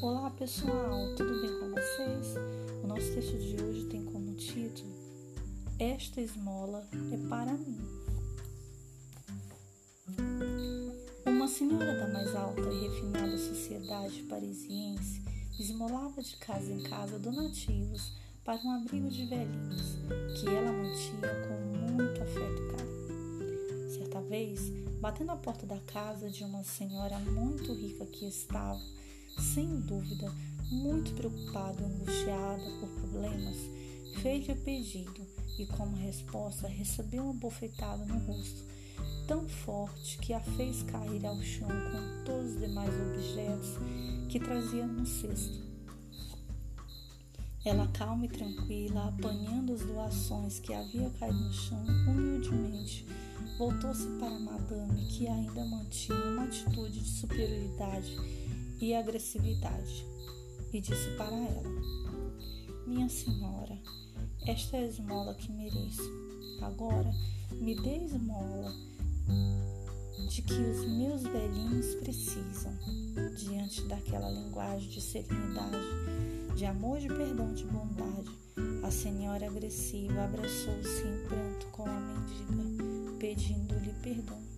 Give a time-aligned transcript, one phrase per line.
[0.00, 2.36] Olá pessoal, tudo bem com vocês?
[2.84, 4.94] O nosso texto de hoje tem como título
[5.76, 7.80] Esta esmola é para mim.
[11.26, 15.20] Uma senhora da mais alta e refinada sociedade parisiense
[15.58, 18.12] esmolava de casa em casa donativos
[18.44, 19.96] para um abrigo de velhinhos
[20.40, 23.90] que ela mantinha com muito afeto e carinho.
[23.90, 24.60] Certa vez,
[25.00, 28.80] batendo a porta da casa de uma senhora muito rica que estava,
[29.38, 30.32] sem dúvida,
[30.70, 33.56] muito preocupada e angustiada por problemas,
[34.22, 35.26] fez-lhe pedido
[35.58, 38.68] e, como resposta, recebeu uma bofetada no rosto
[39.28, 43.74] tão forte que a fez cair ao chão com todos os demais objetos
[44.28, 45.68] que trazia no cesto.
[47.62, 53.06] Ela, calma e tranquila, apanhando as doações que havia caído no chão, humildemente
[53.58, 58.16] voltou-se para a madame, que ainda mantinha uma atitude de superioridade
[58.80, 60.06] e agressividade,
[60.72, 61.62] e disse para ela:
[62.86, 63.78] Minha senhora,
[64.46, 66.10] esta é a esmola que mereço.
[66.62, 67.10] Agora
[67.52, 68.74] me dê esmola
[70.28, 72.76] de que os meus velhinhos precisam.
[73.36, 75.76] Diante daquela linguagem de serenidade,
[76.54, 78.30] de amor, de perdão, de bondade,
[78.82, 82.00] a senhora agressiva abraçou-se em pranto com a
[82.50, 84.57] mendiga, pedindo-lhe perdão.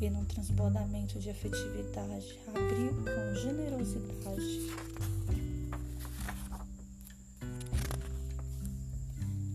[0.00, 4.70] E num transbordamento de afetividade, abriu com generosidade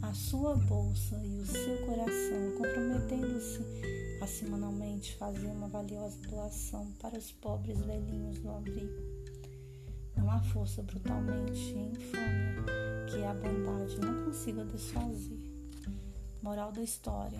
[0.04, 3.60] a sua bolsa e o seu coração, comprometendo-se
[4.22, 9.02] a semanalmente fazer uma valiosa doação para os pobres velhinhos do abrigo.
[10.16, 12.66] Não há força brutalmente infame
[13.10, 15.40] que a bondade não consiga desfazer.
[16.44, 17.40] Moral da história.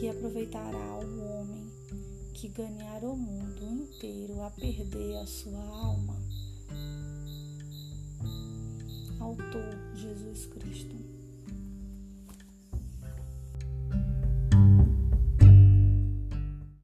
[0.00, 1.70] Que aproveitará o homem
[2.32, 6.16] que ganhar o mundo inteiro a perder a sua alma.
[9.20, 10.46] Autor Jesus